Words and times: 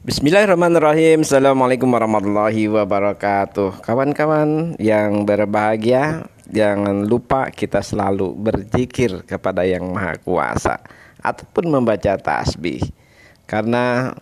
Bismillahirrahmanirrahim. 0.00 1.28
Assalamualaikum 1.28 1.84
warahmatullahi 1.92 2.72
wabarakatuh. 2.72 3.84
Kawan-kawan 3.84 4.80
yang 4.80 5.28
berbahagia 5.28 6.24
Jangan 6.48 7.04
lupa 7.04 7.52
kita 7.52 7.84
selalu 7.84 8.32
berzikir 8.32 9.20
kepada 9.28 9.60
yang 9.68 9.92
maha 9.92 10.16
kuasa 10.16 10.80
Ataupun 11.20 11.68
membaca 11.68 12.16
tasbih. 12.16 12.80
Karena 13.44 14.16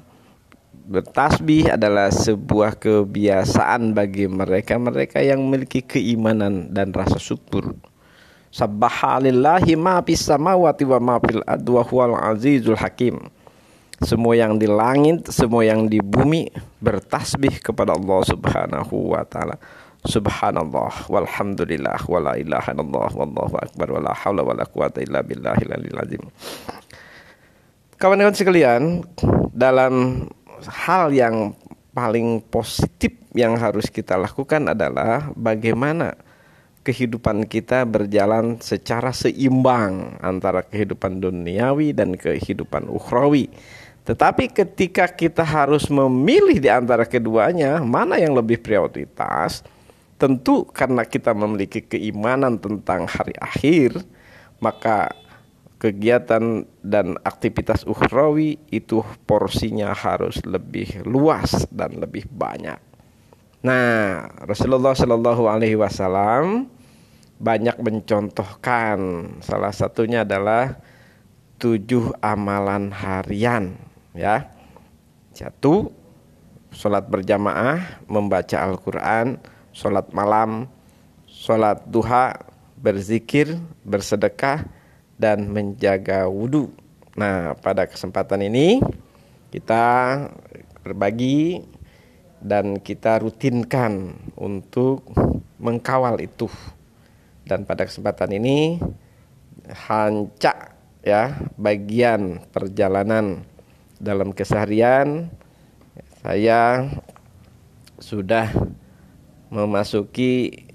bertasbih 0.91 1.71
adalah 1.71 2.10
sebuah 2.10 2.74
kebiasaan 2.74 3.95
bagi 3.95 4.26
mereka-mereka 4.26 5.22
yang 5.22 5.47
memiliki 5.47 5.87
keimanan 5.87 6.74
dan 6.74 6.90
rasa 6.90 7.22
syukur. 7.22 7.79
Sabbahalillahi 8.51 9.79
ma 9.79 10.03
fis 10.03 10.26
samawati 10.26 10.83
wa 10.83 11.22
adwa 11.47 11.87
huwal 11.87 12.19
azizul 12.19 12.74
hakim 12.74 13.31
semua 14.03 14.38
yang 14.38 14.58
di 14.58 14.71
langit, 14.71 15.26
semua 15.35 15.67
yang 15.67 15.90
di 15.90 15.99
bumi 15.99 16.46
bertasbih 16.78 17.59
kepada 17.59 17.98
Allah 17.98 18.20
Subhanahu 18.23 19.14
wa 19.14 19.27
taala. 19.27 19.59
Subhanallah 20.06 21.10
walhamdulillah 21.10 22.06
wala 22.06 22.38
ilaha 22.38 22.70
illallah 22.70 23.10
wallahu 23.18 23.54
akbar 23.59 23.98
wala 23.98 24.14
haula 24.14 24.46
wala 24.46 24.62
quwata 24.62 25.02
illa 25.02 25.26
billahil 25.26 25.74
aliyil 25.74 25.98
azim. 25.98 26.23
Kawan-kawan 27.98 28.38
sekalian, 28.38 29.02
dalam 29.50 30.26
hal 30.62 31.10
yang 31.10 31.59
paling 31.90 32.38
positif 32.46 33.10
yang 33.34 33.59
harus 33.59 33.90
kita 33.90 34.15
lakukan 34.15 34.70
adalah 34.70 35.34
bagaimana 35.34 36.15
kehidupan 36.87 37.51
kita 37.51 37.82
berjalan 37.82 38.62
secara 38.62 39.10
seimbang 39.10 40.15
antara 40.23 40.62
kehidupan 40.62 41.18
duniawi 41.18 41.90
dan 41.90 42.15
kehidupan 42.15 42.87
ukhrawi 42.87 43.51
tetapi 44.08 44.48
ketika 44.48 45.04
kita 45.04 45.44
harus 45.44 45.84
memilih 45.92 46.56
di 46.56 46.72
antara 46.72 47.04
keduanya, 47.04 47.76
mana 47.84 48.16
yang 48.16 48.32
lebih 48.32 48.56
prioritas? 48.56 49.60
Tentu 50.16 50.65
karena 50.73 51.04
kita 51.04 51.37
memiliki 51.37 51.84
keimanan 51.84 52.56
tentang 52.56 53.04
hari 53.04 53.37
akhir, 53.37 54.00
maka 54.65 55.12
kegiatan 55.76 56.65
dan 56.80 57.20
aktivitas 57.20 57.84
ukhrawi 57.84 58.56
itu 58.73 59.04
porsinya 59.28 59.92
harus 59.92 60.40
lebih 60.48 61.04
luas 61.04 61.68
dan 61.68 62.00
lebih 62.00 62.24
banyak. 62.32 62.80
Nah, 63.60 64.25
Rasulullah 64.41 64.97
Shallallahu 64.97 65.53
Alaihi 65.53 65.77
Wasallam 65.77 66.65
banyak 67.37 67.77
mencontohkan 67.77 68.98
salah 69.45 69.70
satunya 69.77 70.25
adalah 70.25 70.81
tujuh 71.61 72.17
amalan 72.25 72.89
harian 72.89 73.88
ya. 74.19 74.51
Satu 75.31 75.95
sholat 76.75 77.07
berjamaah 77.07 78.03
membaca 78.11 78.59
Al-Quran 78.59 79.39
sholat 79.71 80.11
malam 80.11 80.67
sholat 81.31 81.87
duha 81.87 82.35
berzikir 82.75 83.55
bersedekah 83.87 84.67
dan 85.15 85.47
menjaga 85.47 86.27
wudhu 86.27 86.75
nah 87.15 87.55
pada 87.59 87.87
kesempatan 87.87 88.43
ini 88.51 88.83
kita 89.49 89.87
berbagi 90.85 91.63
dan 92.43 92.79
kita 92.79 93.23
rutinkan 93.23 94.15
untuk 94.39 95.03
mengkawal 95.59 96.21
itu. 96.23 96.47
Dan 97.49 97.65
pada 97.65 97.89
kesempatan 97.89 98.31
ini 98.37 98.79
hancak 99.69 100.77
ya 101.01 101.37
bagian 101.57 102.45
perjalanan 102.53 103.45
dalam 103.99 104.31
keseharian 104.31 105.31
saya 106.23 106.87
sudah 107.99 108.51
memasuki 109.51 110.67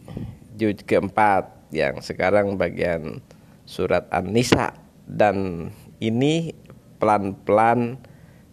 juz 0.60 0.84
keempat 0.84 1.48
yang 1.72 2.04
sekarang 2.04 2.59
bagian 2.59 3.24
surat 3.64 4.06
An-Nisa 4.12 4.75
dan 5.08 5.70
ini 6.03 6.52
pelan-pelan 7.00 8.00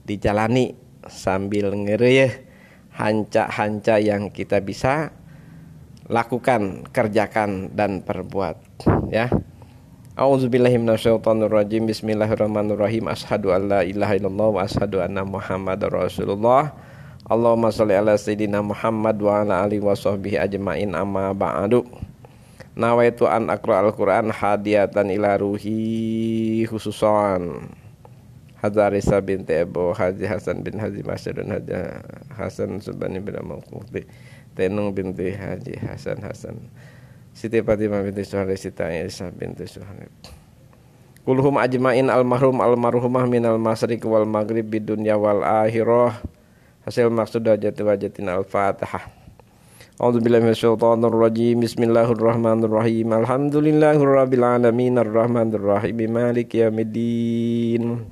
dijalani 0.06 0.74
sambil 1.06 1.74
ngereyeh 1.74 2.46
hanca-hanca 2.94 3.98
yang 3.98 4.30
kita 4.30 4.62
bisa 4.62 5.14
lakukan, 6.10 6.86
kerjakan 6.90 7.70
dan 7.74 8.02
perbuat 8.02 8.56
ya. 9.14 9.30
A'udzubillahi 10.20 10.76
minasyaitonirrajim. 10.76 11.88
Bismillahirrahmanirrahim. 11.88 13.08
Ashhadu 13.08 13.56
an 13.56 13.72
la 13.72 13.80
ilaha 13.80 14.20
illallah 14.20 14.48
wa 14.52 14.60
ashhadu 14.68 15.00
anna 15.00 15.24
Muhammadar 15.24 15.88
Rasulullah. 15.88 16.76
Allahumma 17.24 17.72
shalli 17.72 17.96
ala 17.96 18.20
sayyidina 18.20 18.60
Muhammad 18.60 19.16
wa 19.16 19.40
ala 19.40 19.64
alihi 19.64 19.80
wa 19.80 19.96
sahbihi 19.96 20.36
ajmain 20.36 20.92
amma 20.92 21.32
ba'du. 21.32 21.88
Nawaitu 22.76 23.24
an 23.32 23.48
aqra 23.48 23.80
al-Qur'an 23.80 24.28
hadiyatan 24.28 25.08
ila 25.08 25.40
ruhi 25.40 26.68
khususan. 26.68 27.72
Hadarisa 28.60 29.24
binti 29.24 29.56
Abu 29.56 29.96
Haji 29.96 30.28
Hasan 30.28 30.60
bin 30.60 30.76
Haji 30.76 31.00
Masyadun 31.00 31.48
Haji 31.48 31.72
Hasan 32.36 32.76
Subani 32.84 33.16
bin 33.24 33.40
Amangkuti 33.40 34.04
Tenung 34.52 34.92
binti 34.92 35.32
Haji 35.32 35.80
Hasan 35.80 36.20
Hasan 36.20 36.60
Siti 37.34 37.62
Fatimah 37.62 38.02
binti 38.04 38.26
Suhaili 38.26 38.58
Siti 38.58 38.82
Aisyah 38.82 39.30
binti 39.34 39.64
Suhaili 39.66 40.10
Kulhum 41.22 41.60
ajmain 41.60 42.08
almarhum 42.08 42.58
almarhumah 42.64 43.28
minal 43.28 43.60
masriq 43.60 44.02
wal 44.08 44.26
maghrib 44.26 44.66
bidunya 44.66 45.14
wal 45.14 45.44
akhirah 45.44 46.18
Hasil 46.84 47.12
maksud 47.12 47.44
wajati 47.44 47.84
wajatin 47.84 48.26
al-fatihah 48.32 49.20
A'udzu 50.00 50.24
billahi 50.24 50.48
minasyaitonir 50.48 51.12
rajim. 51.12 51.60
Bismillahirrahmanirrahim. 51.60 53.12
Alhamdulillahirabbil 53.20 54.40
alamin 54.48 54.96
arrahmanir 54.96 55.60
rahim 55.60 56.00
maliki 56.08 56.64
yaumiddin. 56.64 58.08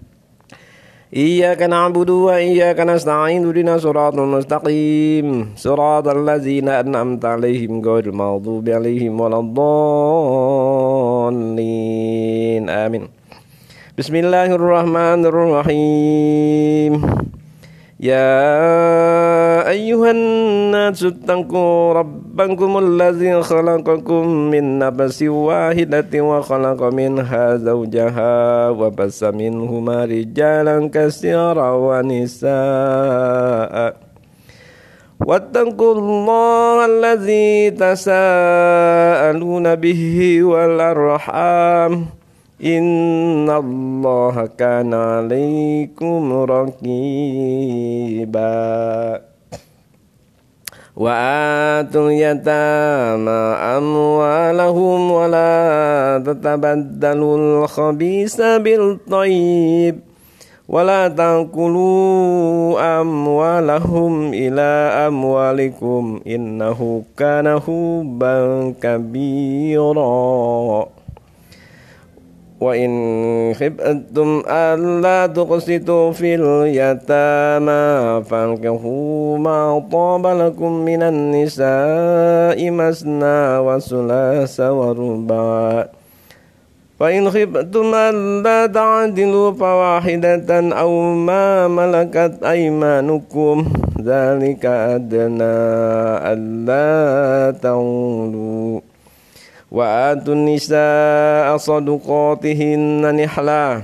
إياك 1.15 1.61
نعبد 1.61 2.09
وإياك 2.09 2.79
نستعين 2.79 3.47
اهدنا 3.47 3.77
صراط 3.77 4.15
مستقيم 4.15 5.49
صراط 5.55 6.07
الذين 6.07 6.69
أنعمت 6.69 7.25
عليهم 7.25 7.81
غير 7.85 8.05
المغضوب 8.09 8.69
عليهم 8.69 9.21
ولا 9.21 9.39
الضالين 9.39 9.63
آمين 12.69 13.07
بسم 13.97 14.15
الله 14.15 14.45
الرحمن 14.45 15.25
الرحيم 15.25 17.01
يا 17.98 19.66
أيها 19.68 20.10
الناس 20.10 21.02
اتقوا 21.02 21.92
ربكم 21.92 22.78
الذي 22.78 23.42
خلقكم 23.42 24.24
من 24.54 24.78
نفس 24.78 25.22
واحدة 25.22 26.12
وخلق 26.14 26.82
منها 26.82 27.56
زوجها 27.56 28.68
وبس 28.70 29.24
منهما 29.24 30.04
رجالا 30.04 30.90
كثيرا 30.94 31.70
ونساء. 31.74 32.54
واتقوا 35.26 35.94
الله 35.98 36.86
الذي 36.86 37.70
تساءلون 37.70 39.74
به 39.74 40.38
والأرحام. 40.42 42.17
Inna 42.58 43.62
Allah 43.62 44.50
kana 44.58 45.22
alaikum 45.22 46.42
raqiba. 46.42 48.50
Wa 50.98 51.14
atul 51.78 52.18
yatama 52.18 53.62
amwalahum 53.78 55.00
wa 55.06 55.30
la 55.30 56.18
tatabaddalul 56.18 57.70
khabisa 57.70 58.58
bil 58.58 58.98
tayyib. 59.06 60.02
Wa 60.66 60.82
la 60.82 61.06
taqulu 61.06 62.74
amwalahum 62.74 64.34
ila 64.34 65.06
amwalikum. 65.06 66.26
Innahu 66.26 67.06
kana 67.14 67.62
huban 67.62 68.74
kabira. 68.82 70.97
وإن 72.60 72.90
خفتم 73.54 74.42
ألا 74.48 75.26
تقسطوا 75.26 76.12
في 76.12 76.34
اليتامى 76.34 78.24
فانكحوا 78.24 79.38
ما 79.38 79.82
طاب 79.92 80.26
لكم 80.26 80.72
من 80.72 81.02
النساء 81.02 82.70
مثنى 82.70 83.58
وثلاث 83.58 84.60
ورباع. 84.60 85.88
فإن 87.00 87.30
خفتم 87.30 87.94
ألا 87.94 88.66
تعدلوا 88.66 89.52
فواحدة 89.52 90.50
أو 90.74 91.14
ما 91.14 91.68
ملكت 91.68 92.42
أيمانكم 92.42 93.54
ذلك 94.02 94.66
أدنى 94.66 95.58
ألا 96.32 97.07
وآتوا 99.72 100.34
النساء 100.34 101.56
صدقاتهن 101.56 103.14
نحلا. 103.14 103.82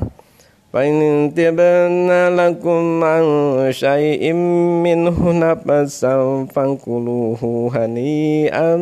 فإن 0.72 1.32
تبنا 1.36 2.30
لكم 2.30 3.04
عن 3.04 3.24
شيء 3.70 4.32
منه 4.82 5.32
نفسا 5.32 6.46
فانكلوه 6.54 7.70
هنيئا 7.74 8.76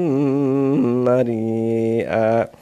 مريئا. 1.04 2.61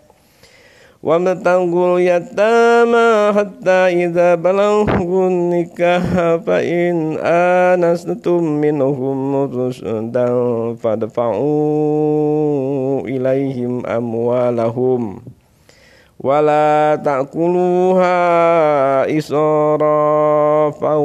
وابتغوا 1.03 1.97
اليتامى 1.97 3.33
حتى 3.37 4.05
إذا 4.05 4.35
بلغوا 4.35 5.27
النكاح 5.27 6.35
فإن 6.45 7.17
آنستم 7.25 8.43
منهم 8.43 9.35
رشدا 9.35 10.27
فادفعوا 10.83 11.41
إليهم 13.01 13.85
أموالهم 13.85 15.19
ولا 16.19 17.01
تأكلوها 17.05 18.17
إسرافا 19.17 20.95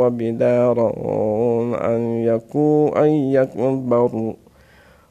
وبدارا 0.00 0.92
أن 1.94 2.00
يكون 2.26 2.96
أن 2.96 3.08
يكبروا 3.10 4.32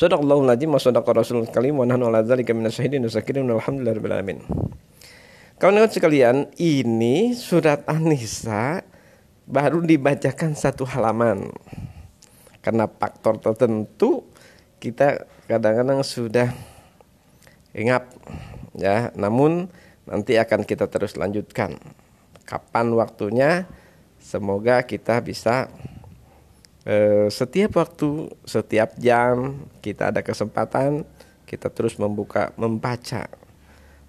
Sadaqallahul 0.00 0.48
lazim 0.48 0.72
wa 0.72 0.80
sadaqa 0.80 1.12
rasulul 1.12 1.52
kalim 1.52 1.76
wa 1.76 1.84
nahnu 1.84 2.08
ala 2.08 2.24
dzalika 2.24 2.56
minasyahidin 2.56 3.04
wasakirin 3.04 3.44
alhamdulillahirabbil 3.52 4.16
alamin. 4.16 4.40
Kawan-kawan 5.60 5.92
sekalian, 5.92 6.36
ini 6.56 7.36
surat 7.36 7.84
An-Nisa 7.84 8.80
baru 9.44 9.84
dibacakan 9.84 10.56
satu 10.56 10.88
halaman. 10.88 11.52
Karena 12.64 12.88
faktor 12.88 13.44
tertentu 13.44 14.24
kita 14.80 15.28
kadang-kadang 15.44 16.00
sudah 16.00 16.48
ingat 17.76 18.08
ya, 18.72 19.12
namun 19.20 19.68
nanti 20.08 20.40
akan 20.40 20.64
kita 20.64 20.88
terus 20.88 21.20
lanjutkan. 21.20 21.76
Kapan 22.48 22.96
waktunya? 22.96 23.68
Semoga 24.16 24.80
kita 24.80 25.20
bisa 25.20 25.68
setiap 27.28 27.76
waktu, 27.76 28.32
setiap 28.48 28.96
jam 28.96 29.68
kita 29.84 30.08
ada 30.08 30.24
kesempatan, 30.24 31.04
kita 31.44 31.68
terus 31.68 32.00
membuka, 32.00 32.56
membaca, 32.56 33.28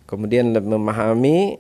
kemudian 0.08 0.56
memahami, 0.56 1.60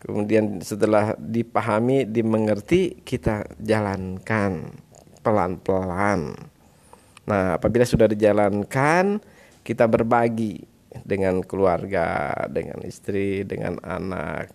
kemudian 0.00 0.64
setelah 0.64 1.12
dipahami, 1.20 2.08
dimengerti, 2.08 3.04
kita 3.04 3.44
jalankan 3.60 4.72
pelan-pelan. 5.20 6.32
Nah, 7.28 7.60
apabila 7.60 7.84
sudah 7.84 8.08
dijalankan, 8.08 9.20
kita 9.60 9.84
berbagi 9.84 10.64
dengan 11.04 11.44
keluarga, 11.44 12.32
dengan 12.48 12.80
istri, 12.88 13.44
dengan 13.44 13.76
anak, 13.84 14.48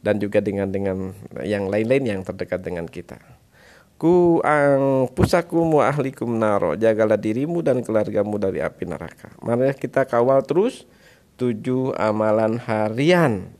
dan 0.00 0.16
juga 0.16 0.40
dengan 0.40 0.72
dengan 0.72 1.12
yang 1.44 1.68
lain-lain 1.68 2.16
yang 2.16 2.20
terdekat 2.24 2.64
dengan 2.64 2.88
kita 2.88 3.37
ku 3.98 4.38
ang 4.46 5.10
pusaku 5.10 5.58
wa 5.58 5.90
ahlikum 5.90 6.38
naro. 6.38 6.78
Jagalah 6.78 7.18
dirimu 7.18 7.60
dan 7.66 7.82
keluargamu 7.82 8.38
dari 8.38 8.62
api 8.62 8.86
neraka. 8.86 9.34
Mari 9.42 9.74
kita 9.74 10.06
kawal 10.06 10.46
terus 10.46 10.86
tujuh 11.36 11.98
amalan 11.98 12.62
harian. 12.62 13.50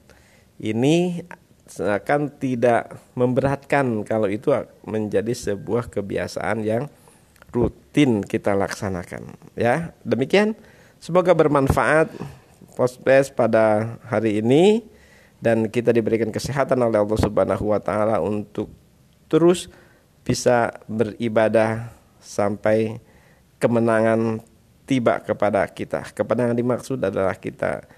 Ini 0.63 1.27
akan 1.77 2.41
tidak 2.41 2.97
memberatkan 3.13 4.07
kalau 4.07 4.31
itu 4.31 4.55
menjadi 4.89 5.35
sebuah 5.37 5.93
kebiasaan 5.93 6.65
yang 6.65 6.89
rutin 7.51 8.23
kita 8.23 8.55
laksanakan 8.55 9.35
ya. 9.59 9.93
Demikian. 10.07 10.55
Semoga 10.99 11.31
bermanfaat 11.31 12.11
pospes 12.75 13.31
pada 13.31 13.99
hari 14.07 14.43
ini 14.43 14.83
dan 15.39 15.71
kita 15.71 15.95
diberikan 15.95 16.35
kesehatan 16.35 16.79
oleh 16.83 16.99
Allah 16.99 17.19
Subhanahu 17.19 17.71
wa 17.71 17.79
taala 17.79 18.19
untuk 18.19 18.67
terus 19.31 19.71
bisa 20.29 20.77
beribadah 20.85 21.89
sampai 22.21 23.01
kemenangan 23.57 24.45
tiba 24.85 25.25
kepada 25.25 25.65
kita. 25.65 26.05
Kemenangan 26.13 26.53
dimaksud 26.53 27.01
adalah 27.01 27.33
kita 27.33 27.89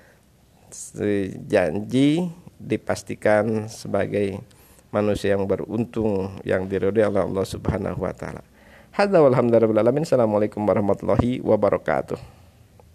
janji 1.51 2.31
dipastikan 2.55 3.67
sebagai 3.67 4.39
manusia 4.95 5.35
yang 5.35 5.43
beruntung 5.43 6.39
yang 6.47 6.71
diridhoi 6.71 7.11
oleh 7.11 7.23
Allah 7.27 7.47
Subhanahu 7.47 8.07
wa 8.07 8.15
taala. 8.15 8.47
Hadza 8.95 9.19
walhamdulillahi 9.19 10.07
Assalamualaikum 10.07 10.63
warahmatullahi 10.63 11.43
wabarakatuh. 11.43 12.40